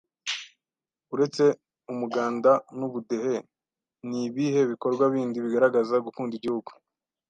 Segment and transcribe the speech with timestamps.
[1.13, 1.43] Uretse
[1.91, 3.35] umuganda n’ubudehe
[4.07, 6.69] ni ibihe bikorwa bindi bigaragaza gukunda igihugu